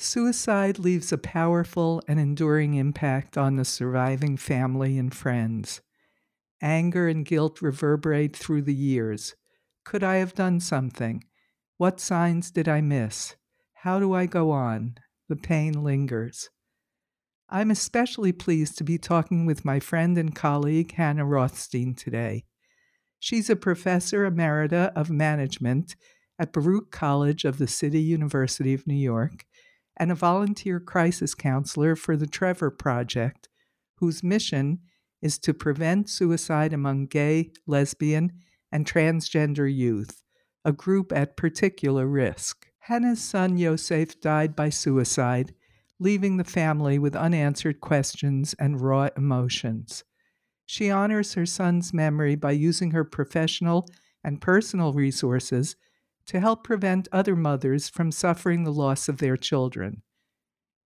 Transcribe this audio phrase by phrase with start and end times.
[0.00, 5.80] Suicide leaves a powerful and enduring impact on the surviving family and friends.
[6.62, 9.34] Anger and guilt reverberate through the years.
[9.84, 11.24] Could I have done something?
[11.78, 13.34] What signs did I miss?
[13.82, 14.98] How do I go on?
[15.28, 16.48] The pain lingers.
[17.48, 22.44] I'm especially pleased to be talking with my friend and colleague Hannah Rothstein today.
[23.18, 25.96] She's a professor emerita of management
[26.38, 29.44] at Baruch College of the City University of New York
[29.98, 33.48] and a volunteer crisis counselor for the Trevor Project,
[33.96, 34.78] whose mission
[35.20, 38.32] is to prevent suicide among gay, lesbian,
[38.70, 40.22] and transgender youth,
[40.64, 42.66] a group at particular risk.
[42.80, 45.54] Hannah's son Yosef died by suicide,
[45.98, 50.04] leaving the family with unanswered questions and raw emotions.
[50.64, 53.88] She honors her son's memory by using her professional
[54.22, 55.76] and personal resources
[56.28, 60.02] to help prevent other mothers from suffering the loss of their children.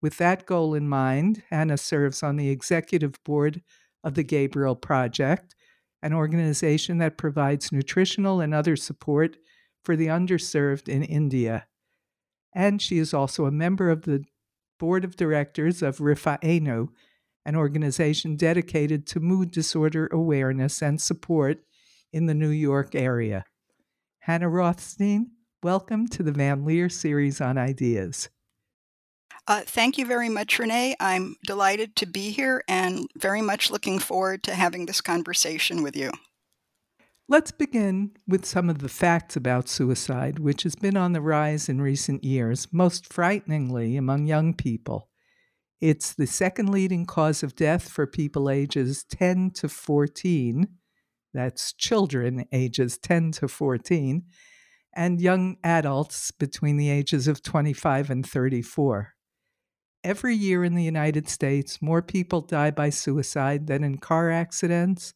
[0.00, 3.62] With that goal in mind, Hannah serves on the executive board
[4.02, 5.54] of the Gabriel Project,
[6.02, 9.36] an organization that provides nutritional and other support
[9.84, 11.66] for the underserved in India.
[12.54, 14.24] And she is also a member of the
[14.78, 16.88] board of directors of Rifa'enu,
[17.44, 21.58] an organization dedicated to mood disorder awareness and support
[22.12, 23.44] in the New York area.
[24.26, 25.32] Hannah Rothstein,
[25.64, 28.28] welcome to the Van Leer series on ideas.
[29.48, 30.94] Uh, thank you very much, Renee.
[31.00, 35.96] I'm delighted to be here and very much looking forward to having this conversation with
[35.96, 36.12] you.
[37.28, 41.68] Let's begin with some of the facts about suicide, which has been on the rise
[41.68, 45.08] in recent years, most frighteningly among young people.
[45.80, 50.68] It's the second leading cause of death for people ages 10 to 14.
[51.34, 54.24] That's children ages 10 to 14,
[54.94, 59.14] and young adults between the ages of 25 and 34.
[60.04, 65.14] Every year in the United States, more people die by suicide than in car accidents,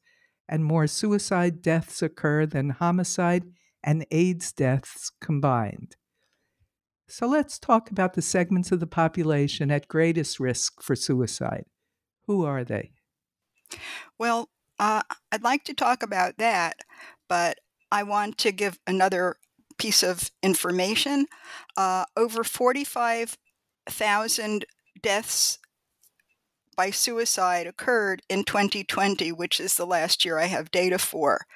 [0.49, 3.45] and more suicide deaths occur than homicide
[3.83, 5.97] and AIDS deaths combined.
[7.09, 11.67] So let's talk about the segments of the population at greatest risk for suicide.
[12.27, 12.93] Who are they?
[14.19, 14.49] Well,
[14.79, 16.77] uh, I'd like to talk about that,
[17.29, 17.59] but
[17.91, 19.37] I want to give another
[19.79, 21.27] piece of information.
[21.77, 24.65] Uh, over 45,000
[25.03, 25.59] deaths
[26.77, 31.47] by suicide occurred in 2020, which is the last year I have data for.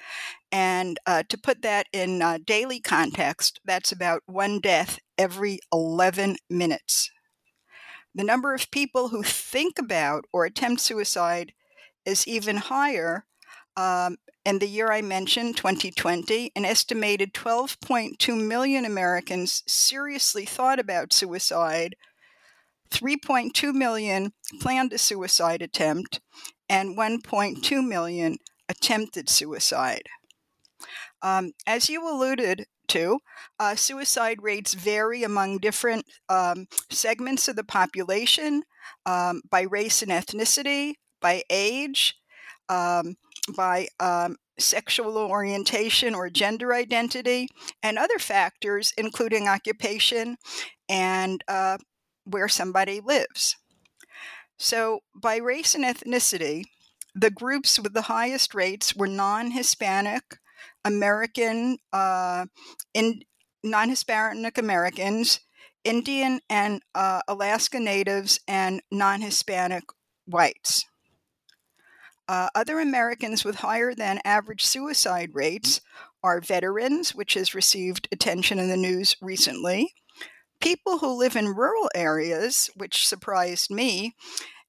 [0.51, 6.37] And uh, to put that in uh, daily context, that's about one death every 11
[6.49, 7.11] minutes.
[8.13, 11.53] The number of people who think about or attempt suicide
[12.05, 13.25] is even higher.
[13.77, 21.13] Um, in the year I mentioned, 2020, an estimated 12.2 million Americans seriously thought about
[21.13, 21.95] suicide
[22.91, 26.19] 3.2 million planned a suicide attempt,
[26.69, 28.37] and 1.2 million
[28.69, 30.03] attempted suicide.
[31.21, 33.19] Um, as you alluded to,
[33.59, 38.63] uh, suicide rates vary among different um, segments of the population
[39.05, 42.15] um, by race and ethnicity, by age,
[42.69, 43.15] um,
[43.55, 47.47] by um, sexual orientation or gender identity,
[47.83, 50.37] and other factors, including occupation
[50.89, 51.77] and uh,
[52.25, 53.57] where somebody lives.
[54.57, 56.65] So, by race and ethnicity,
[57.15, 60.37] the groups with the highest rates were non Hispanic,
[60.85, 62.45] American, uh,
[62.93, 63.21] in,
[63.63, 65.39] non Hispanic Americans,
[65.83, 69.83] Indian and uh, Alaska Natives, and non Hispanic
[70.27, 70.85] whites.
[72.31, 75.81] Uh, other Americans with higher than average suicide rates
[76.23, 79.91] are veterans, which has received attention in the news recently,
[80.61, 84.15] people who live in rural areas, which surprised me,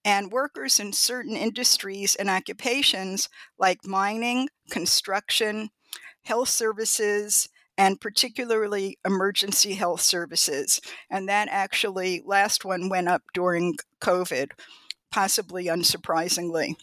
[0.05, 3.29] and workers in certain industries and occupations
[3.61, 5.71] like mining, construction,
[6.25, 7.49] health services,
[7.79, 10.81] and particularly emergency health services.
[11.09, 14.51] And that actually, last one went up during COVID,
[15.13, 16.75] possibly unsurprisingly.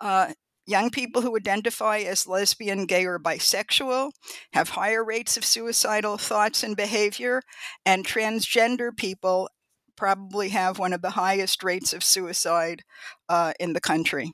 [0.00, 0.32] Uh,
[0.66, 4.12] young people who identify as lesbian, gay, or bisexual
[4.52, 7.42] have higher rates of suicidal thoughts and behavior,
[7.84, 9.48] and transgender people
[9.96, 12.82] probably have one of the highest rates of suicide
[13.28, 14.32] uh, in the country.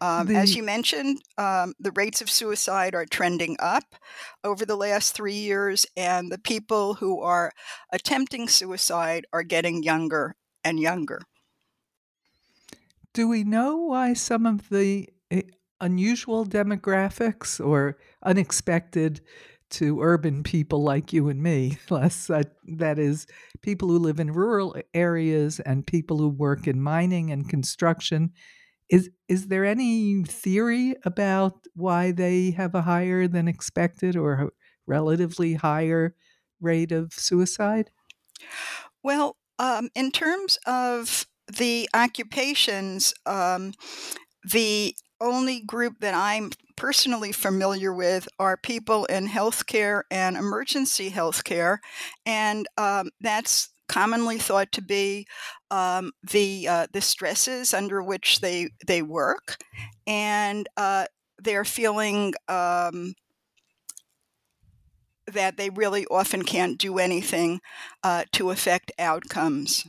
[0.00, 3.96] Um, the, as you mentioned, um, the rates of suicide are trending up
[4.44, 7.52] over the last three years, and the people who are
[7.92, 11.20] attempting suicide are getting younger and younger.
[13.18, 15.42] Do we know why some of the eh,
[15.80, 19.22] unusual demographics or unexpected
[19.70, 22.44] to urban people like you and me, less uh,
[22.76, 23.26] that is
[23.60, 28.30] people who live in rural areas and people who work in mining and construction.
[28.88, 34.52] Is is there any theory about why they have a higher than expected or
[34.86, 36.14] relatively higher
[36.60, 37.90] rate of suicide?
[39.02, 41.26] Well, um, in terms of
[41.56, 43.72] the occupations, um,
[44.50, 51.78] the only group that I'm personally familiar with are people in healthcare and emergency healthcare,
[52.24, 55.26] and um, that's commonly thought to be
[55.70, 59.56] um, the uh, the stresses under which they they work,
[60.06, 61.06] and uh,
[61.42, 63.14] they're feeling um,
[65.26, 67.60] that they really often can't do anything
[68.02, 69.86] uh, to affect outcomes.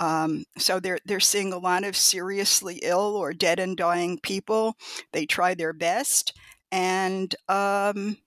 [0.00, 4.76] Um, so they're they're seeing a lot of seriously ill or dead and dying people.
[5.12, 6.32] They try their best,
[6.72, 8.18] and um,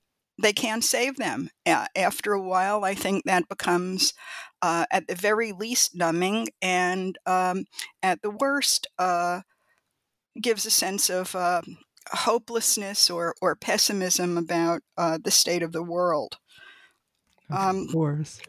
[0.41, 1.49] they can't save them.
[1.65, 4.13] after a while, I think that becomes,
[4.61, 7.65] uh, at the very least, numbing, and um,
[8.03, 9.41] at the worst, uh,
[10.39, 11.61] gives a sense of uh,
[12.11, 16.37] hopelessness or, or pessimism about uh, the state of the world.
[17.49, 18.39] Of um, course.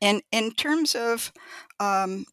[0.00, 1.32] And in terms of
[1.80, 2.24] um,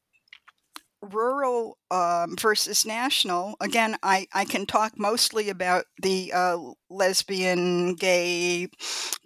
[1.05, 6.57] rural um, versus national, again, I, I can talk mostly about the uh,
[6.89, 8.67] lesbian, gay,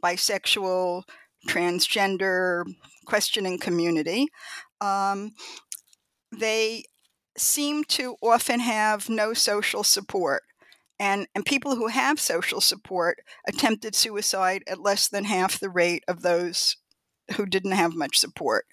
[0.04, 1.04] bisexual,
[1.48, 2.64] transgender
[3.06, 4.28] questioning community.
[4.81, 5.31] Um,
[6.31, 6.84] they
[7.38, 10.44] seem to often have no social support.
[11.00, 16.04] And, and people who have social support attempted suicide at less than half the rate
[16.10, 16.76] of those
[17.36, 18.66] who didn't have much support.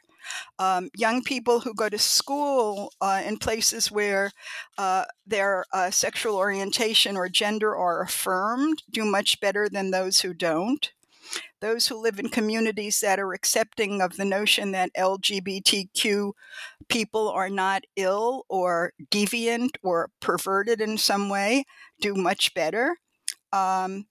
[0.58, 4.32] Um, young people who go to school uh, in places where
[4.78, 10.34] uh, their uh, sexual orientation or gender are affirmed do much better than those who
[10.34, 10.92] don't.
[11.60, 16.32] Those who live in communities that are accepting of the notion that LGBTQ
[16.88, 21.64] people are not ill or deviant or perverted in some way
[22.00, 22.96] do much better.
[23.52, 24.06] Um,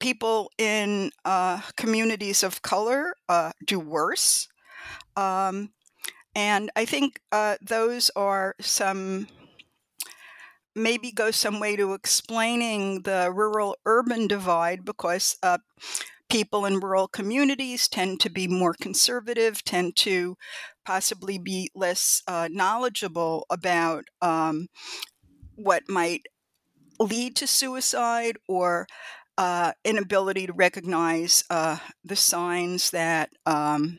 [0.00, 4.48] people in uh, communities of color uh, do worse.
[5.16, 5.70] Um,
[6.34, 9.28] and I think uh, those are some,
[10.74, 15.58] maybe go some way to explaining the rural urban divide because uh,
[16.30, 20.36] people in rural communities tend to be more conservative, tend to
[20.86, 24.68] possibly be less uh, knowledgeable about um,
[25.56, 26.22] what might
[27.00, 28.86] lead to suicide or
[29.38, 33.98] uh, inability to recognize uh, the signs that um,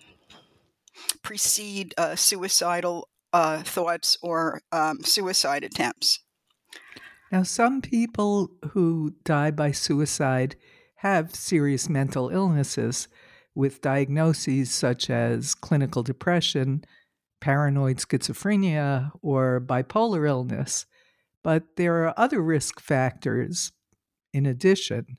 [1.23, 6.19] precede uh, suicidal uh, thoughts or um, suicide attempts.
[7.31, 10.55] Now, some people who die by suicide
[10.97, 13.07] have serious mental illnesses
[13.55, 16.83] with diagnoses such as clinical depression,
[17.41, 20.85] paranoid schizophrenia, or bipolar illness.
[21.43, 23.71] But there are other risk factors
[24.31, 25.17] in addition.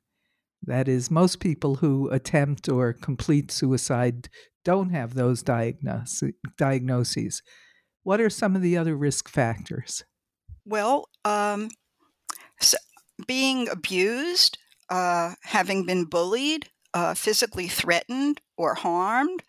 [0.62, 4.28] That is, most people who attempt or complete suicide
[4.64, 7.42] don't have those diagnoses.
[8.02, 10.04] What are some of the other risk factors?
[10.64, 11.70] Well, um,
[12.60, 12.78] so
[13.26, 14.58] being abused,
[14.90, 19.42] uh, having been bullied, uh, physically threatened or harmed,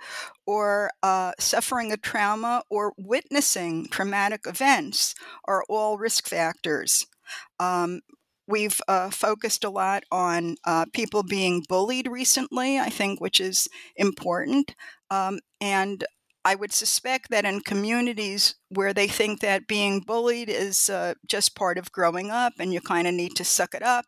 [0.45, 7.05] or uh, suffering a trauma or witnessing traumatic events are all risk factors.
[7.59, 8.01] Um,
[8.47, 13.67] we've uh, focused a lot on uh, people being bullied recently, I think, which is
[13.95, 14.75] important.
[15.09, 16.03] Um, and
[16.43, 21.55] I would suspect that in communities where they think that being bullied is uh, just
[21.55, 24.05] part of growing up and you kind of need to suck it up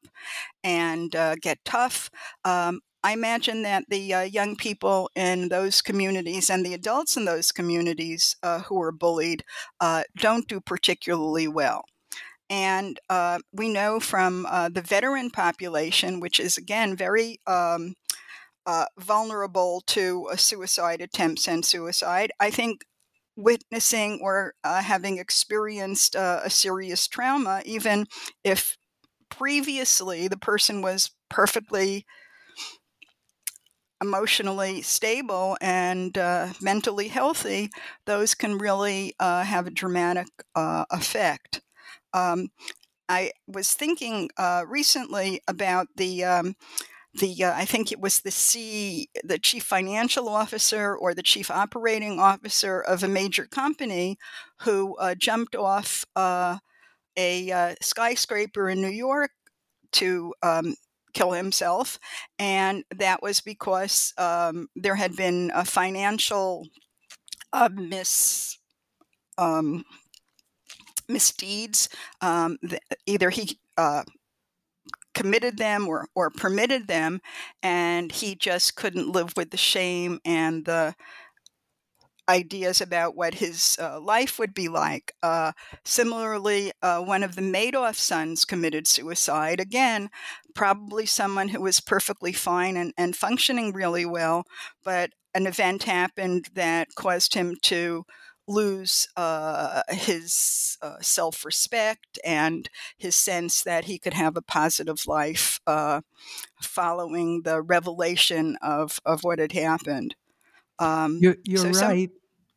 [0.63, 2.11] and uh, get tough,
[2.45, 7.25] um, I imagine that the uh, young people in those communities and the adults in
[7.25, 9.43] those communities uh, who are bullied
[9.79, 11.85] uh, don't do particularly well.
[12.49, 17.95] And uh, we know from the veteran population, which is again very um,
[18.65, 22.31] uh, vulnerable to a suicide attempts and suicide.
[22.39, 22.85] I think
[23.35, 28.07] witnessing or uh, having experienced uh, a serious trauma, even
[28.43, 28.77] if
[29.29, 32.05] previously the person was perfectly
[34.01, 37.69] emotionally stable and uh, mentally healthy,
[38.05, 41.61] those can really uh, have a dramatic uh, effect.
[42.17, 42.49] Um,
[43.09, 46.55] I was thinking uh, recently about the um,
[47.13, 51.49] the uh, I think it was the C, the chief financial officer or the chief
[51.51, 54.17] operating officer of a major company,
[54.61, 56.57] who uh, jumped off uh,
[57.17, 59.31] a uh, skyscraper in New York
[59.93, 60.75] to um,
[61.13, 61.99] kill himself,
[62.39, 66.67] and that was because um, there had been a financial
[67.53, 68.57] uh, mis.
[69.37, 69.85] Um,
[71.07, 71.89] misdeeds.
[72.21, 74.03] Um, the, either he uh,
[75.13, 77.21] committed them or, or permitted them,
[77.63, 80.95] and he just couldn't live with the shame and the
[82.29, 85.13] ideas about what his uh, life would be like.
[85.23, 85.53] Uh,
[85.85, 89.59] similarly, uh, one of the Madoff sons committed suicide.
[89.59, 90.09] Again,
[90.53, 94.43] probably someone who was perfectly fine and, and functioning really well,
[94.83, 98.03] but an event happened that caused him to
[98.47, 105.05] lose uh, his uh, self respect and his sense that he could have a positive
[105.07, 106.01] life uh,
[106.61, 110.15] following the revelation of, of what had happened.
[110.79, 112.09] Um, you're, you're so right.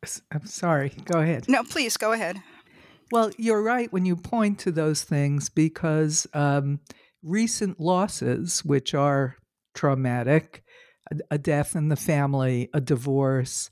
[0.05, 0.91] Some, I'm sorry.
[1.05, 1.47] Go ahead.
[1.47, 2.41] No, please go ahead.
[3.11, 6.79] Well, you're right when you point to those things because um,
[7.21, 9.35] recent losses, which are
[9.73, 10.63] traumatic,
[11.11, 13.69] a, a death in the family, a divorce,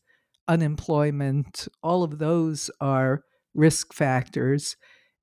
[0.49, 4.75] unemployment, all of those are risk factors,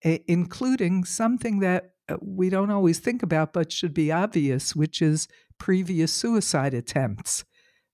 [0.02, 5.26] including something that uh, we don't always think about but should be obvious, which is
[5.59, 7.45] previous suicide attempts.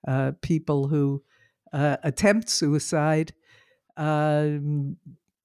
[0.06, 1.22] Uh, people who
[1.72, 3.32] uh, attempt suicide
[3.96, 4.96] um,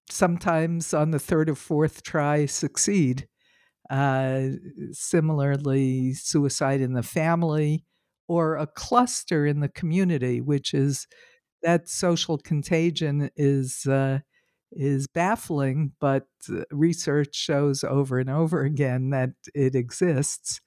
[0.09, 3.27] sometimes on the third or fourth try succeed.
[3.89, 4.49] Uh,
[4.91, 7.85] similarly, suicide in the family
[8.27, 11.07] or a cluster in the community, which is
[11.67, 14.19] that social contagion is uh,
[14.71, 20.61] is baffling, but uh, research shows over and over again that it exists.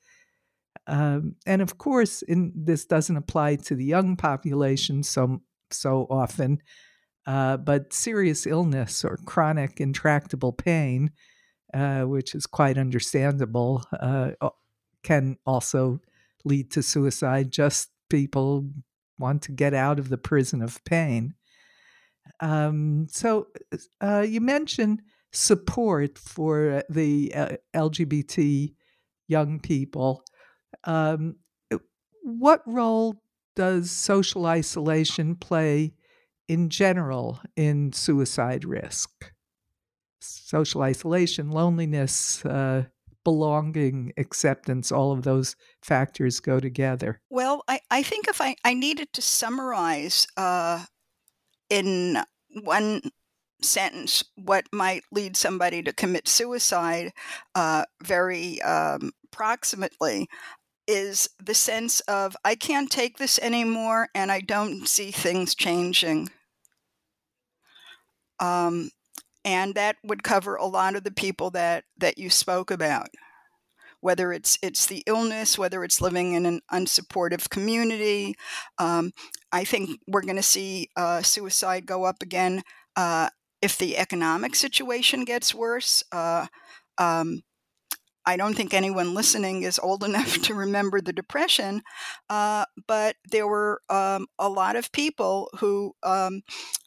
[0.87, 5.40] Um, and of course, in, this doesn't apply to the young population so
[5.71, 6.59] so often,
[7.26, 11.12] uh, but serious illness or chronic intractable pain,
[11.73, 14.33] uh, which is quite understandable, uh,
[15.02, 15.99] can also
[16.45, 17.50] lead to suicide.
[17.50, 18.69] Just people
[19.21, 21.35] want to get out of the prison of pain.
[22.41, 23.49] Um, so
[24.00, 28.75] uh, you mentioned support for the uh, LGBT
[29.29, 30.25] young people.
[30.85, 31.37] Um,
[32.23, 33.23] what role
[33.57, 35.95] does social isolation play
[36.49, 39.33] in general in suicide risk?
[40.21, 42.85] Social isolation, loneliness, uh,
[43.25, 47.21] belonging, acceptance, all of those factors go together?
[47.31, 50.85] Well, I, I think if I, I needed to summarize uh,
[51.69, 52.19] in
[52.62, 53.03] one
[53.62, 57.12] sentence what might lead somebody to commit suicide
[57.55, 60.29] uh, very um, proximately
[60.87, 66.31] is the sense of I can't take this anymore and I don't see things changing.
[68.41, 68.91] Um,
[69.50, 73.09] and that would cover a lot of the people that that you spoke about.
[74.00, 78.35] Whether it's it's the illness whether it's living in an unsupportive community
[78.78, 79.12] um,
[79.52, 82.62] i think we're going to see uh, suicide go up again
[82.97, 83.28] uh,
[83.61, 86.47] if the economic situation gets worse uh,
[86.97, 87.42] um,
[88.26, 91.83] I don't think anyone listening is old enough to remember the Depression,
[92.28, 96.42] uh, but there were um, a lot of people who um,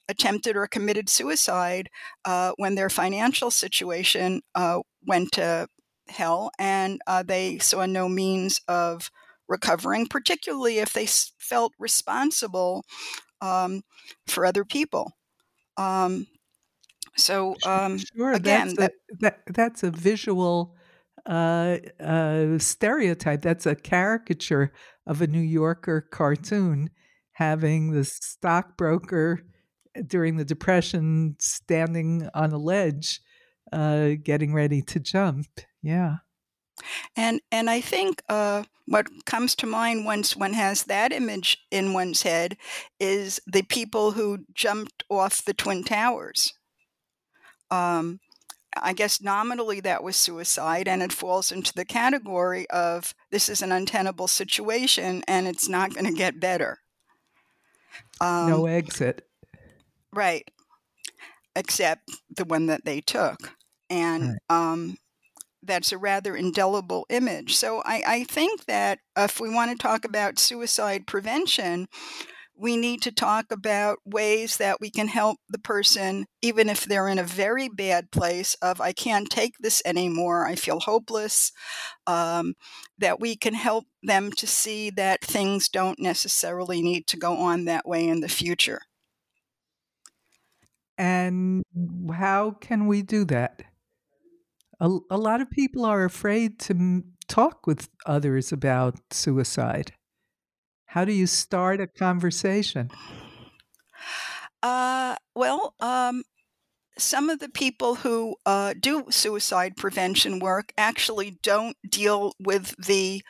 [0.09, 1.89] attempted or committed suicide
[2.25, 5.67] uh, when their financial situation uh, went to
[6.09, 9.09] hell and uh, they saw no means of
[9.47, 11.07] recovering, particularly if they
[11.37, 12.83] felt responsible
[13.41, 13.81] um,
[14.27, 15.11] for other people.
[15.77, 16.27] Um,
[17.15, 20.75] so um, sure, again, that's a, that, that's a visual
[21.25, 23.41] uh, uh, stereotype.
[23.41, 24.73] That's a caricature
[25.05, 26.89] of a New Yorker cartoon
[27.33, 29.41] having the stockbroker
[30.07, 33.21] during the Depression standing on a ledge,
[33.71, 35.47] uh, getting ready to jump.
[35.81, 36.17] Yeah.
[37.15, 41.93] And and I think uh, what comes to mind once one has that image in
[41.93, 42.57] one's head
[42.99, 46.53] is the people who jumped off the twin towers.
[47.69, 48.19] Um,
[48.75, 53.61] I guess nominally that was suicide, and it falls into the category of this is
[53.61, 56.79] an untenable situation and it's not going to get better.
[58.19, 59.27] Um, no exit.
[60.13, 60.49] Right.
[61.55, 63.55] Except the one that they took.
[63.89, 64.71] And right.
[64.71, 64.97] um,
[65.61, 67.55] that's a rather indelible image.
[67.55, 71.87] So I, I think that if we want to talk about suicide prevention,
[72.55, 77.07] we need to talk about ways that we can help the person, even if they're
[77.07, 81.51] in a very bad place of, I can't take this anymore, I feel hopeless,
[82.05, 82.53] um,
[82.99, 87.65] that we can help them to see that things don't necessarily need to go on
[87.65, 88.81] that way in the future.
[91.03, 91.65] And
[92.13, 93.63] how can we do that?
[94.79, 99.91] A, a lot of people are afraid to talk with others about suicide.
[100.85, 102.89] How do you start a conversation?
[104.61, 106.23] Uh, well, um,
[106.97, 113.21] some of the people who uh, do suicide prevention work actually don't deal with the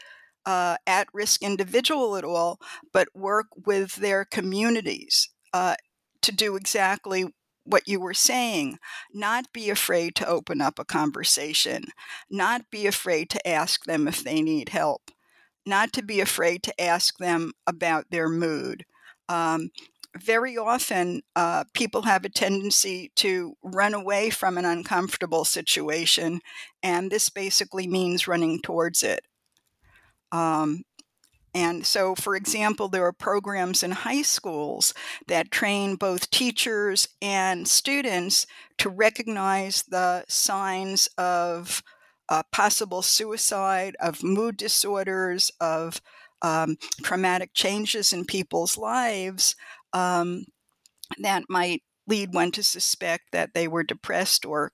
[0.46, 2.60] uh, at risk individual at all,
[2.92, 5.74] but work with their communities uh,
[6.22, 8.80] to do exactly what you were saying.
[9.14, 11.86] Not be afraid to open up a conversation,
[12.30, 15.12] not be afraid to ask them if they need help
[15.66, 18.86] not to be afraid to ask them about their mood.
[19.30, 19.70] Um,
[20.18, 26.42] very often, uh, people have a tendency to run away from an uncomfortable situation,
[26.84, 29.22] and this basically means running towards it.
[30.32, 30.84] Um,
[31.54, 34.94] and so, for example, there are programs in high schools
[35.28, 38.48] that train both teachers and students
[38.80, 41.84] to recognize the signs of
[42.30, 46.02] uh, possible suicide, of mood disorders, of
[46.42, 49.56] um, traumatic changes in people's lives
[49.94, 50.46] um,
[51.20, 54.72] that might lead one to suspect that they were depressed or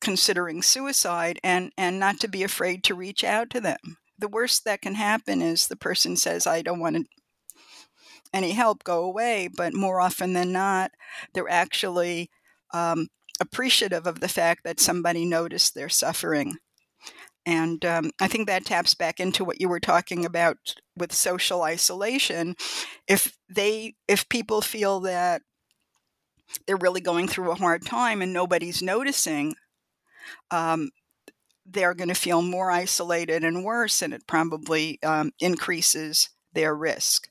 [0.00, 3.98] considering suicide and, and not to be afraid to reach out to them.
[4.20, 7.08] The worst that can happen is the person says, I don't want
[8.32, 9.48] any help, go away.
[9.48, 10.92] But more often than not,
[11.32, 12.30] they're actually
[12.72, 13.08] um,
[13.40, 16.58] appreciative of the fact that somebody noticed their suffering.
[17.46, 20.58] And um, I think that taps back into what you were talking about
[20.96, 22.54] with social isolation.
[23.08, 25.40] If they, if people feel that
[26.66, 29.54] they're really going through a hard time and nobody's noticing,
[30.50, 30.90] um,
[31.72, 37.28] they're going to feel more isolated and worse, and it probably um, increases their risk.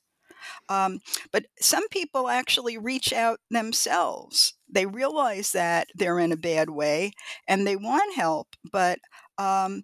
[0.70, 1.00] Um,
[1.32, 4.54] but some people actually reach out themselves.
[4.70, 7.12] They realize that they're in a bad way
[7.48, 9.00] and they want help, but
[9.38, 9.84] um,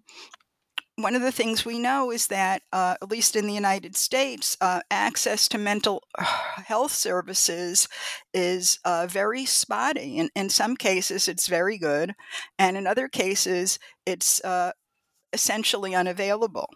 [0.96, 4.56] one of the things we know is that, uh, at least in the United States,
[4.60, 7.86] uh, access to mental health services
[8.32, 10.16] is uh, very spotty.
[10.16, 12.14] In, in some cases, it's very good,
[12.58, 14.72] and in other cases, it's uh,
[15.32, 16.70] essentially unavailable.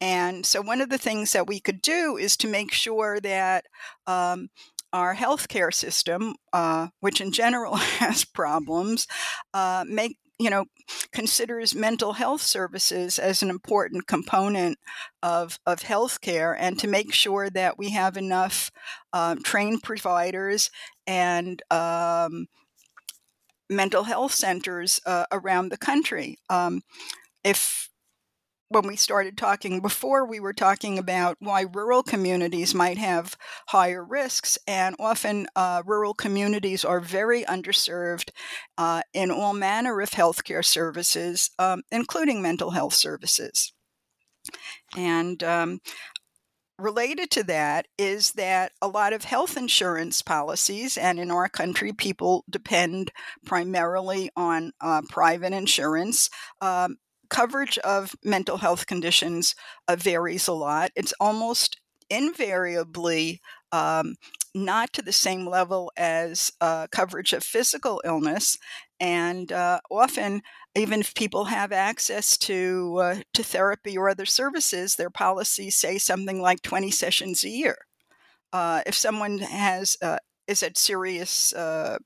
[0.00, 3.66] And so, one of the things that we could do is to make sure that
[4.06, 4.48] um,
[4.92, 9.06] our healthcare system, uh, which in general has problems,
[9.54, 10.66] uh, make you know
[11.12, 14.78] considers mental health services as an important component
[15.22, 18.70] of of healthcare, and to make sure that we have enough
[19.12, 20.70] um, trained providers
[21.06, 22.46] and um,
[23.70, 26.38] mental health centers uh, around the country.
[26.50, 26.82] Um,
[27.44, 27.88] if
[28.74, 33.36] when we started talking before, we were talking about why rural communities might have
[33.68, 38.30] higher risks, and often uh, rural communities are very underserved
[38.76, 43.72] uh, in all manner of healthcare services, um, including mental health services.
[44.96, 45.78] And um,
[46.78, 51.92] related to that is that a lot of health insurance policies, and in our country,
[51.92, 53.12] people depend
[53.46, 56.28] primarily on uh, private insurance,
[56.60, 56.96] um,
[57.34, 59.54] coverage of mental health conditions
[59.88, 60.90] uh, varies a lot.
[60.94, 63.40] It's almost invariably
[63.72, 64.14] um,
[64.54, 68.56] not to the same level as uh, coverage of physical illness.
[69.00, 70.42] and uh, often,
[70.76, 75.98] even if people have access to uh, to therapy or other services, their policies say
[75.98, 77.76] something like 20 sessions a year.
[78.52, 81.98] Uh, if someone has uh, is at serious uh,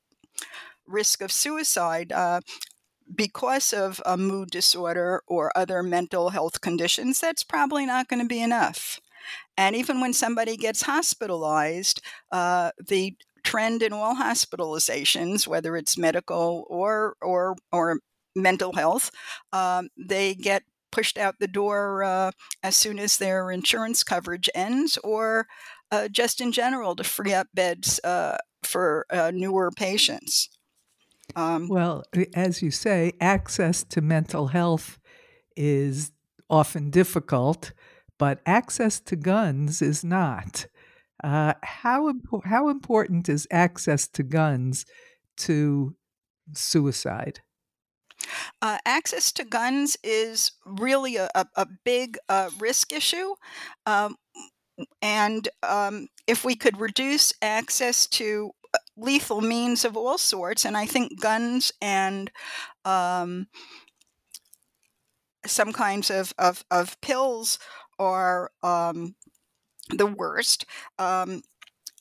[0.87, 2.11] risk of suicide
[3.13, 8.27] because of a mood disorder or other mental health conditions, that's probably not going to
[8.27, 8.99] be enough.
[9.57, 16.65] And even when somebody gets hospitalized, uh, the trend in all hospitalizations, whether it's medical
[16.69, 17.99] or or or
[18.35, 19.11] mental health,
[19.53, 22.31] um, they get pushed out the door uh,
[22.63, 25.47] as soon as their insurance coverage ends, or
[25.91, 30.49] uh, just in general to free up beds uh, for uh, newer patients.
[31.39, 34.99] Um, well, as you say, access to mental health
[35.55, 36.11] is
[36.49, 37.71] often difficult,
[38.17, 40.67] but access to guns is not.
[41.23, 44.85] Uh, how impo- how important is access to guns
[45.37, 45.95] to
[46.53, 47.39] suicide?
[48.61, 53.35] Uh, access to guns is really a, a, a big uh, risk issue.
[53.85, 54.17] Um,
[55.01, 58.51] and um, if we could reduce access to
[58.99, 62.31] lethal means of all sorts, and I think guns and
[62.85, 63.47] um,
[65.45, 67.59] some kinds of, of, of pills
[67.97, 69.15] are um,
[69.89, 70.65] the worst.
[70.97, 71.41] Um,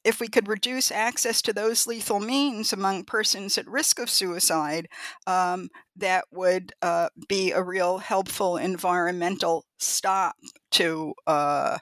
[0.05, 4.89] if we could reduce access to those lethal means among persons at risk of suicide,
[5.27, 10.37] um, that would uh, be a real helpful environmental stop
[10.71, 11.79] to uh,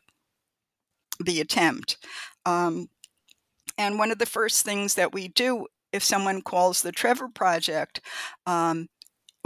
[1.20, 1.98] the attempt.
[2.44, 2.88] Um,
[3.78, 8.00] and one of the first things that we do if someone calls the Trevor Project
[8.46, 8.88] um,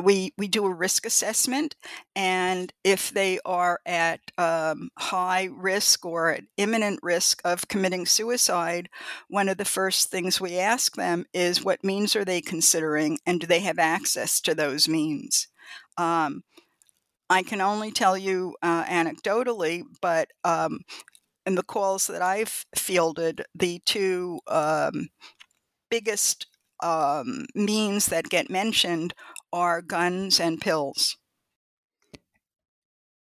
[0.03, 1.77] we we do a risk assessment,
[2.17, 8.89] and if they are at um, high risk or at imminent risk of committing suicide,
[9.29, 13.41] one of the first things we ask them is what means are they considering, and
[13.41, 15.49] do they have access to those means?
[15.99, 16.43] Um,
[17.29, 20.81] I can only tell you uh, anecdotally, but um,
[21.51, 25.09] in the calls that I've fielded, the two um,
[25.91, 26.47] biggest
[26.81, 29.15] um, means that get mentioned
[29.53, 31.17] are guns and pills.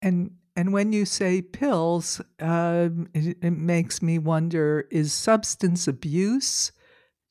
[0.00, 6.70] And and when you say pills, um, it, it, makes me wonder: is substance abuse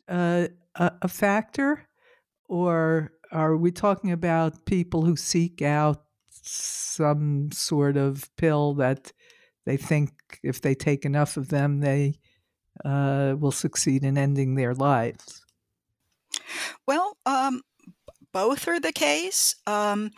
[0.09, 1.87] uh, a, a factor,
[2.49, 9.13] or are we talking about people who seek out some sort of pill that
[9.65, 10.11] they think
[10.43, 12.15] if they take enough of them, they
[12.83, 15.43] uh, will succeed in ending their lives?
[16.87, 17.61] Well, um,
[18.31, 19.55] both are the case.
[19.67, 20.11] Um,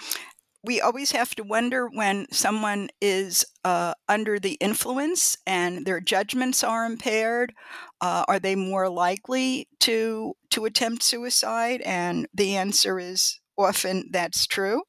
[0.63, 6.63] we always have to wonder when someone is uh, under the influence and their judgments
[6.63, 7.53] are impaired.
[8.01, 11.81] Uh, are they more likely to to attempt suicide?
[11.81, 14.81] And the answer is often that's true.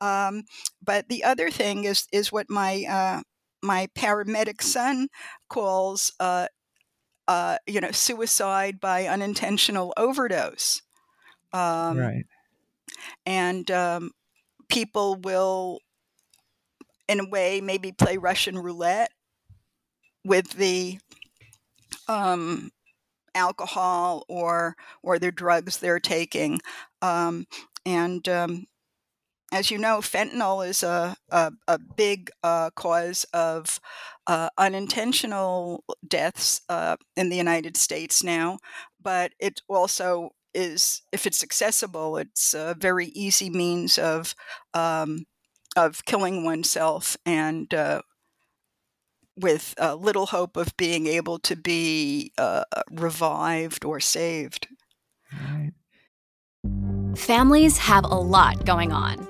[0.00, 0.42] Um,
[0.82, 3.22] but the other thing is is what my uh,
[3.62, 5.08] my paramedic son
[5.48, 6.46] calls uh,
[7.28, 10.82] uh, you know suicide by unintentional overdose.
[11.52, 12.24] Um, right.
[13.24, 14.10] And um,
[14.68, 15.80] people will,
[17.08, 19.12] in a way, maybe play Russian roulette
[20.24, 20.98] with the
[22.08, 22.70] um,
[23.34, 26.60] alcohol or or the drugs they're taking.
[27.02, 27.46] Um,
[27.86, 28.66] and um,
[29.52, 33.80] as you know, fentanyl is a, a, a big uh, cause of
[34.26, 38.58] uh, unintentional deaths uh, in the United States now,
[39.02, 44.34] but it also is if it's accessible, it's a very easy means of
[44.74, 45.24] um,
[45.76, 48.02] of killing oneself and uh,
[49.36, 54.68] with uh, little hope of being able to be uh, revived or saved.
[55.32, 55.72] Right.
[57.16, 59.29] Families have a lot going on.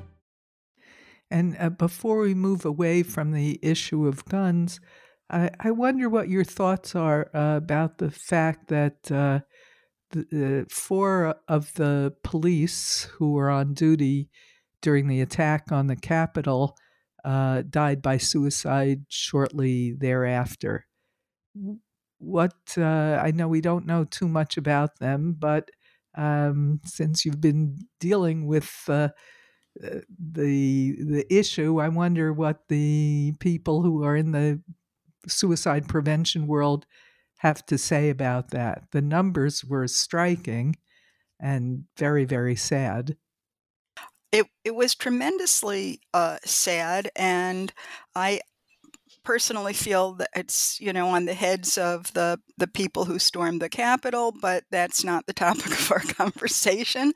[1.31, 4.79] And uh, before we move away from the issue of guns,
[5.29, 9.39] I, I wonder what your thoughts are uh, about the fact that uh,
[10.11, 14.29] the, four of the police who were on duty
[14.81, 16.75] during the attack on the Capitol
[17.23, 20.85] uh, died by suicide shortly thereafter.
[22.17, 22.81] What uh,
[23.23, 25.69] I know we don't know too much about them, but
[26.15, 29.09] um, since you've been dealing with uh, uh,
[29.75, 31.79] the the issue.
[31.79, 34.61] I wonder what the people who are in the
[35.27, 36.85] suicide prevention world
[37.39, 38.85] have to say about that.
[38.91, 40.75] The numbers were striking
[41.39, 43.17] and very very sad.
[44.31, 47.73] It it was tremendously uh, sad, and
[48.15, 48.41] I
[49.23, 53.61] personally feel that it's you know on the heads of the the people who stormed
[53.61, 57.13] the Capitol, but that's not the topic of our conversation.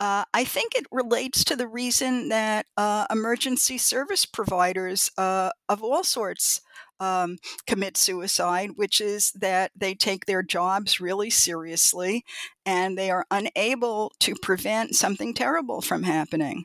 [0.00, 5.82] Uh, I think it relates to the reason that uh, emergency service providers uh, of
[5.82, 6.60] all sorts.
[7.00, 12.24] Um, commit suicide, which is that they take their jobs really seriously
[12.64, 16.64] and they are unable to prevent something terrible from happening.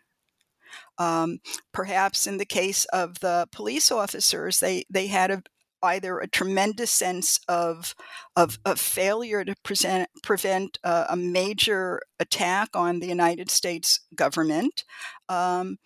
[0.97, 1.39] Um,
[1.73, 5.43] perhaps in the case of the police officers, they, they had a,
[5.83, 7.93] either a tremendous sense of,
[8.36, 14.83] of, failure to present, prevent a major attack on the United States government.
[15.29, 15.77] Um,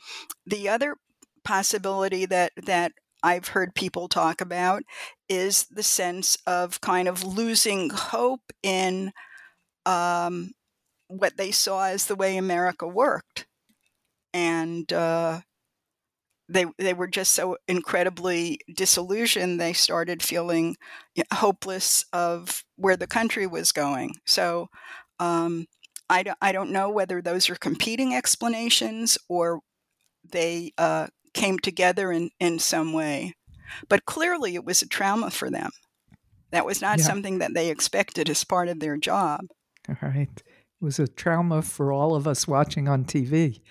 [0.46, 0.96] the other
[1.44, 2.94] possibility that, that
[3.24, 4.84] I've heard people talk about
[5.30, 9.12] is the sense of kind of losing hope in
[9.86, 10.52] um,
[11.08, 13.46] what they saw as the way America worked
[14.34, 15.42] and uh,
[16.50, 19.60] they they were just so incredibly disillusioned.
[19.60, 20.76] They started feeling
[21.34, 24.16] hopeless of where the country was going.
[24.26, 24.70] So.
[25.20, 25.68] Um,
[26.10, 29.62] I don't, I don't know whether those are competing explanations or
[30.30, 33.34] they uh, came together in, in some way.
[33.88, 35.72] But clearly, it was a trauma for them.
[36.52, 37.06] That was not yeah.
[37.06, 39.42] something that they expected as part of their job.
[39.88, 40.30] All right.
[40.36, 43.62] It was a trauma for all of us watching on TV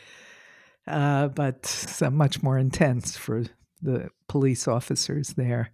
[0.91, 3.45] uh, but much more intense for
[3.81, 5.73] the police officers there.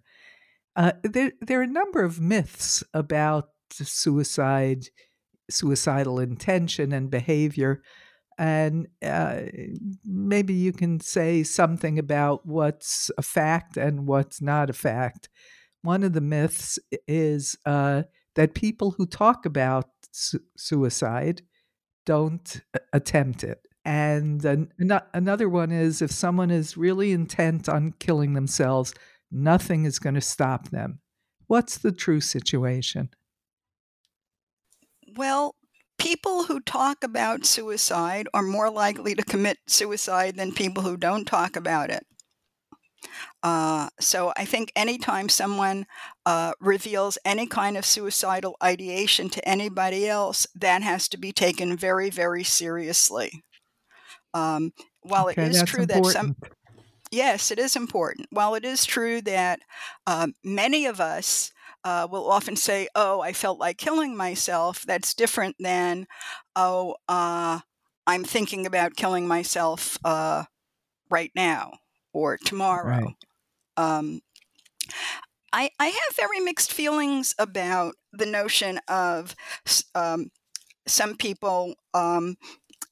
[0.75, 1.31] Uh, there.
[1.41, 4.85] There are a number of myths about suicide,
[5.49, 7.81] suicidal intention, and behavior.
[8.37, 9.41] And uh,
[10.05, 15.29] maybe you can say something about what's a fact and what's not a fact.
[15.81, 16.77] One of the myths
[17.07, 18.03] is uh,
[18.35, 21.41] that people who talk about su- suicide
[22.05, 22.61] don't
[22.93, 23.59] attempt it.
[23.87, 24.69] And an,
[25.13, 28.93] another one is if someone is really intent on killing themselves,
[29.31, 30.99] nothing is going to stop them.
[31.47, 33.11] What's the true situation?
[35.15, 35.55] Well,
[35.97, 41.23] people who talk about suicide are more likely to commit suicide than people who don't
[41.23, 42.05] talk about it.
[43.41, 45.85] Uh, so I think anytime someone
[46.25, 51.77] uh, reveals any kind of suicidal ideation to anybody else, that has to be taken
[51.77, 53.43] very, very seriously.
[54.37, 55.87] Um, while okay, it is true important.
[55.87, 56.35] that some
[57.11, 58.27] yes, it is important.
[58.31, 59.61] While it is true that
[60.07, 61.51] uh, many of us
[61.83, 66.07] uh, will often say, "Oh, I felt like killing myself," that's different than,
[66.55, 67.61] "Oh, uh,
[68.07, 70.45] I'm thinking about killing myself uh,
[71.09, 71.79] right now
[72.13, 73.15] or tomorrow." Right.
[73.77, 74.21] Um,
[75.53, 79.35] I, I have very mixed feelings about the notion of
[79.95, 80.31] um,
[80.87, 82.37] some people um,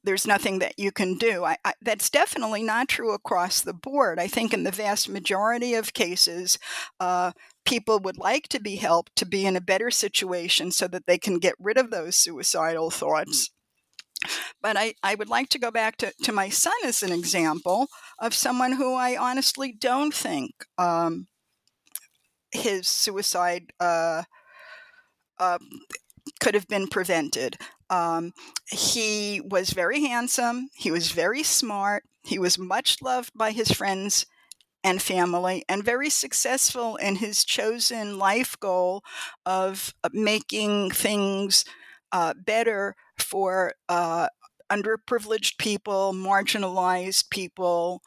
[0.06, 1.44] there's nothing that you can do.
[1.44, 4.20] I, I, that's definitely not true across the board.
[4.20, 6.58] I think in the vast majority of cases,
[7.00, 7.32] uh,
[7.66, 11.18] people would like to be helped to be in a better situation so that they
[11.18, 13.52] can get rid of those suicidal thoughts.
[14.62, 17.88] But I, I would like to go back to, to my son as an example
[18.20, 21.28] of someone who I honestly don't think um,
[22.52, 24.24] his suicide uh,
[25.40, 25.60] uh,
[26.40, 27.58] could have been prevented.
[27.90, 28.34] Um,
[28.70, 30.70] he was very handsome.
[30.74, 32.04] He was very smart.
[32.24, 34.26] He was much loved by his friends
[34.84, 39.04] and family and very successful in his chosen life goal
[39.46, 41.66] of uh, making things
[42.12, 44.28] uh, better for uh,
[44.72, 48.02] underprivileged people, marginalized people,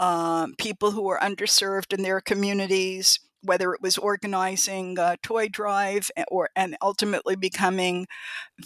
[0.00, 6.10] um, people who are underserved in their communities, whether it was organizing a toy drive
[6.28, 8.06] or and ultimately becoming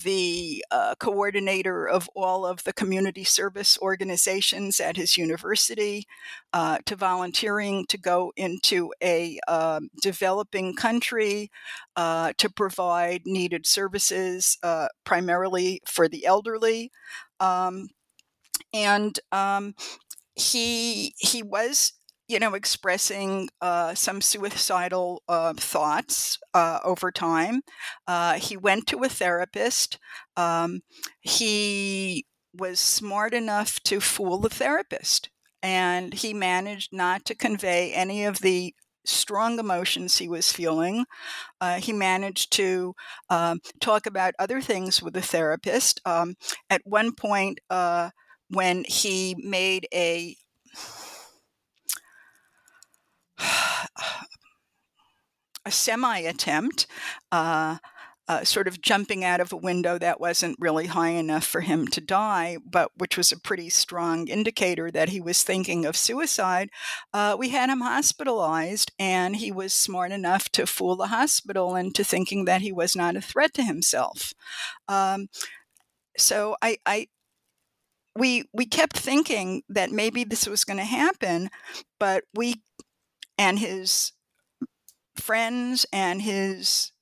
[0.04, 6.06] the uh, coordinator of all of the community service organizations at his university,
[6.52, 11.50] uh, to volunteering to go into a um, developing country
[11.96, 16.90] uh, to provide needed services, uh, primarily for the elderly.
[17.40, 17.88] Um,
[18.72, 19.74] and um,
[20.34, 21.92] he he was
[22.28, 27.60] you know, expressing uh, some suicidal uh, thoughts uh, over time.
[28.06, 29.98] Uh, he went to a therapist.
[30.36, 30.80] Um,
[31.20, 35.30] he was smart enough to fool the therapist,
[35.62, 41.04] and he managed not to convey any of the strong emotions he was feeling.
[41.60, 42.94] Uh, he managed to
[43.30, 46.00] um, talk about other things with the therapist.
[46.04, 46.36] Um,
[46.70, 48.10] at one point, uh,
[48.50, 50.36] when he made a
[55.66, 56.86] a semi attempt,
[57.32, 57.78] uh,
[58.28, 61.86] uh, sort of jumping out of a window that wasn't really high enough for him
[61.86, 66.68] to die, but which was a pretty strong indicator that he was thinking of suicide.
[67.12, 72.02] Uh, we had him hospitalized, and he was smart enough to fool the hospital into
[72.02, 74.32] thinking that he was not a threat to himself.
[74.88, 75.28] Um,
[76.16, 77.08] so I, I
[78.16, 81.50] we we kept thinking that maybe this was going to happen,
[82.00, 82.62] but we
[83.38, 84.12] and his
[85.16, 86.92] friends and his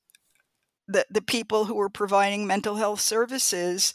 [0.87, 3.93] the, the people who were providing mental health services,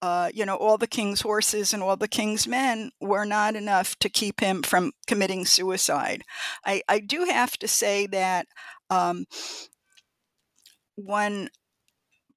[0.00, 3.96] uh, you know, all the king's horses and all the king's men were not enough
[4.00, 6.22] to keep him from committing suicide.
[6.66, 8.46] I, I do have to say that
[8.90, 9.26] um,
[10.96, 11.48] one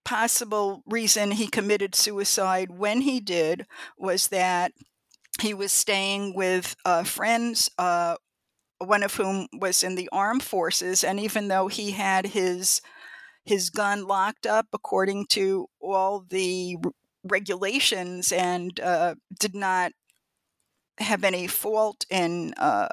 [0.03, 3.65] possible reason he committed suicide when he did
[3.97, 4.71] was that
[5.41, 8.15] he was staying with uh, friends, uh,
[8.79, 12.81] one of whom was in the armed forces, and even though he had his
[13.45, 16.77] his gun locked up according to all the
[17.23, 19.91] regulations and uh, did not
[20.97, 22.87] have any fault in uh,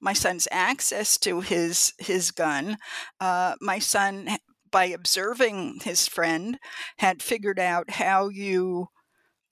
[0.00, 2.76] my son's access to his his gun.
[3.20, 4.28] Uh, my son
[4.70, 6.58] by observing his friend,
[6.98, 8.88] had figured out how you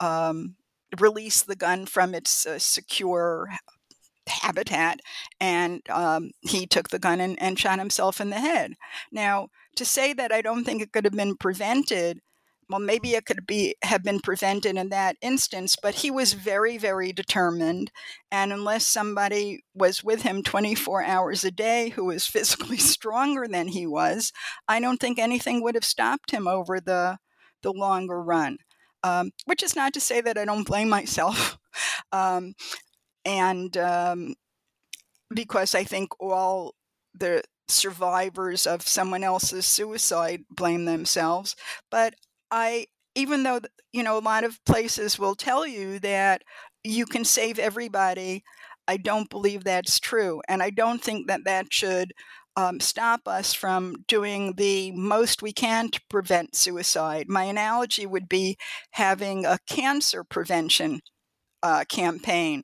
[0.00, 0.56] um,
[1.00, 3.48] release the gun from its uh, secure
[4.28, 5.00] habitat,
[5.40, 8.74] and um, he took the gun and, and shot himself in the head.
[9.12, 12.20] Now, to say that I don't think it could have been prevented
[12.68, 16.78] well maybe it could be have been prevented in that instance but he was very
[16.78, 17.90] very determined
[18.30, 23.68] and unless somebody was with him 24 hours a day who was physically stronger than
[23.68, 24.32] he was
[24.68, 27.18] i don't think anything would have stopped him over the
[27.62, 28.58] the longer run
[29.02, 31.58] um, which is not to say that i don't blame myself
[32.12, 32.54] um,
[33.24, 34.34] and um,
[35.34, 36.74] because i think all
[37.14, 41.56] the survivors of someone else's suicide blame themselves
[41.90, 42.14] but
[42.50, 43.60] I even though
[43.92, 46.42] you know a lot of places will tell you that
[46.84, 48.44] you can save everybody,
[48.86, 52.12] I don't believe that's true, and I don't think that that should
[52.56, 57.26] um, stop us from doing the most we can to prevent suicide.
[57.28, 58.56] My analogy would be
[58.92, 61.00] having a cancer prevention
[61.64, 62.62] uh, campaign.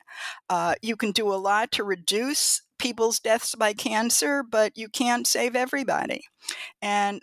[0.51, 5.27] Uh, you can do a lot to reduce people's deaths by cancer, but you can't
[5.27, 6.23] save everybody.
[6.83, 7.23] And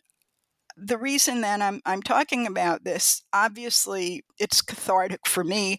[0.75, 5.77] the reason that I'm, I'm talking about this, obviously, it's cathartic for me,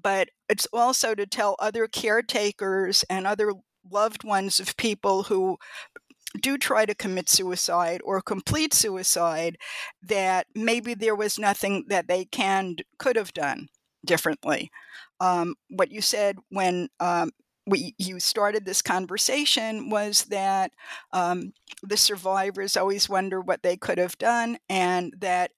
[0.00, 3.52] but it's also to tell other caretakers and other
[3.90, 5.58] loved ones of people who
[6.40, 9.56] do try to commit suicide or complete suicide
[10.00, 13.68] that maybe there was nothing that they can could have done
[14.04, 14.70] differently.
[15.20, 17.30] Um, what you said when um,
[17.66, 20.72] we you started this conversation was that
[21.12, 21.52] um,
[21.82, 25.50] the survivors always wonder what they could have done, and that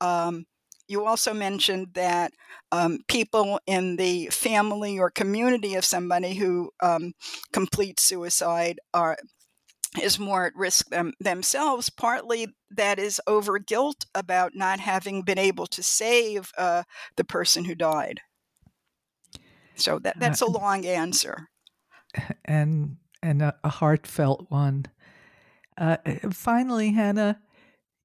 [0.00, 0.46] um,
[0.88, 2.32] you also mentioned that
[2.72, 7.12] um, people in the family or community of somebody who um,
[7.52, 9.16] completes suicide are
[10.00, 11.90] is more at risk them, themselves.
[11.90, 16.84] Partly that is over guilt about not having been able to save uh,
[17.16, 18.20] the person who died.
[19.76, 21.48] So that that's a long answer
[22.44, 24.86] and and a, a heartfelt one.
[25.78, 27.40] Uh, eh, finally, Hannah,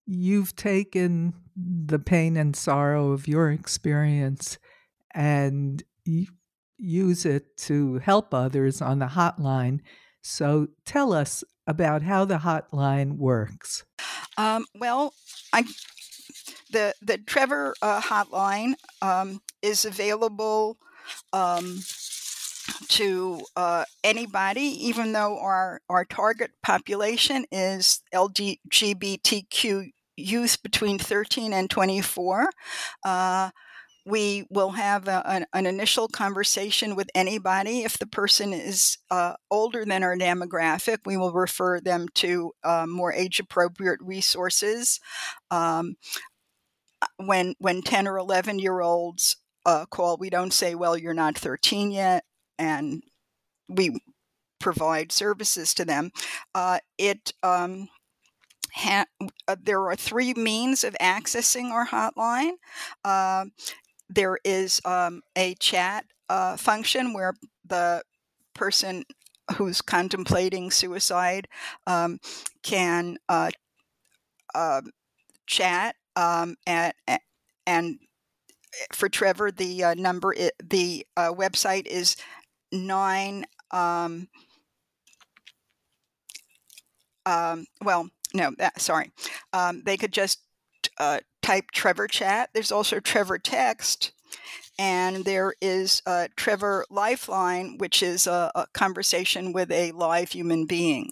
[0.05, 4.57] you've taken the pain and sorrow of your experience
[5.13, 5.83] and
[6.77, 9.79] use it to help others on the hotline.
[10.21, 13.83] So tell us about how the hotline works.
[14.37, 15.13] Um, well,
[15.51, 15.63] I
[16.71, 20.77] the the Trevor uh, hotline um, is available
[21.33, 21.79] um,
[22.89, 31.69] to uh, anybody, even though our, our target population is LGBTQ youth between 13 and
[31.69, 32.49] 24.
[33.05, 33.51] Uh,
[34.05, 37.83] we will have a, an, an, initial conversation with anybody.
[37.83, 42.85] If the person is uh, older than our demographic, we will refer them to uh,
[42.87, 45.01] more age appropriate resources.
[45.51, 45.97] Um,
[47.01, 49.35] uh, when when 10 or 11 year olds
[49.67, 52.25] uh, call, we don't say, well, you're not 13 yet
[52.59, 53.03] and
[53.69, 53.99] we
[54.59, 56.11] provide services to them.
[56.55, 57.89] Uh, it um,
[58.73, 59.05] ha-
[59.47, 62.53] uh, there are three means of accessing our hotline.
[63.03, 63.45] Uh,
[64.09, 67.33] there is um, a chat uh, function where
[67.65, 68.03] the
[68.55, 69.05] person
[69.57, 71.47] who's contemplating suicide
[71.87, 72.19] um,
[72.63, 73.49] can uh,
[75.45, 76.95] chat um, at,
[77.65, 77.99] and
[78.93, 82.15] for Trevor, the uh, number, the uh, website is
[82.71, 83.45] nine.
[83.71, 84.27] Um,
[87.25, 89.11] um, well, no, that, sorry.
[89.53, 90.41] Um, they could just
[90.97, 92.49] uh, type Trevor Chat.
[92.53, 94.11] There's also Trevor Text.
[94.79, 100.65] And there is uh, Trevor Lifeline, which is a, a, conversation with a live human
[100.65, 101.09] being.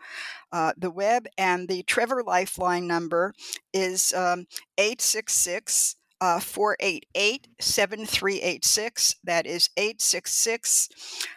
[0.51, 3.33] uh, the web, and the Trevor Lifeline number
[3.71, 4.47] is um,
[4.79, 9.15] 866 uh, 488 7386.
[9.23, 10.89] That is 866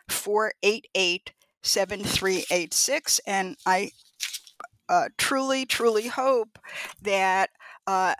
[0.08, 1.32] 488
[1.62, 3.20] 7386.
[3.26, 3.90] And I
[4.88, 6.58] uh, truly, truly hope
[7.00, 7.50] that
[7.86, 8.14] uh,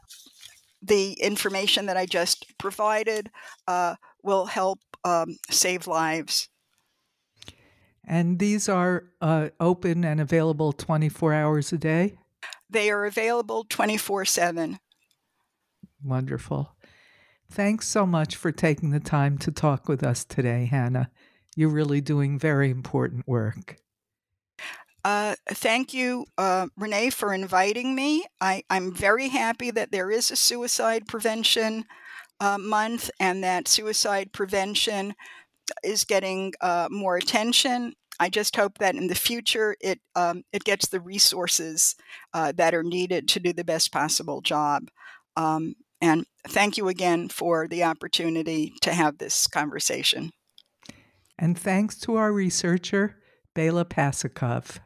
[0.80, 3.30] the information that I just provided
[3.68, 6.48] uh, will help um, save lives.
[8.04, 12.14] And these are uh, open and available 24 hours a day?
[12.68, 14.78] They are available 24 7.
[16.02, 16.74] Wonderful.
[17.50, 21.10] Thanks so much for taking the time to talk with us today, Hannah.
[21.56, 23.76] You're really doing very important work.
[25.04, 28.24] Uh, thank you, uh, Renee, for inviting me.
[28.40, 31.84] I, am very happy that there is a suicide prevention
[32.40, 35.14] uh, month and that suicide prevention
[35.82, 37.94] is getting uh, more attention.
[38.20, 41.96] I just hope that in the future it um, it gets the resources
[42.34, 44.88] uh, that are needed to do the best possible job.
[45.36, 50.30] Um, and thank you again for the opportunity to have this conversation
[51.38, 53.16] and thanks to our researcher,
[53.54, 54.78] Bela Pasikov.